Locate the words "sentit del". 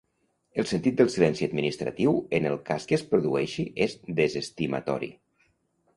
0.69-1.11